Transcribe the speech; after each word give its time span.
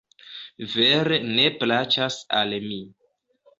Vere 0.71 1.19
ne 1.35 1.45
plaĉas 1.59 2.19
al 2.41 2.59
mi 2.67 2.83